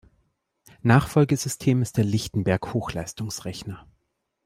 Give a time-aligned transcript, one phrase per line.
[0.81, 3.85] Nachfolgesystem ist der Lichtenberg-Hochleistungsrechner.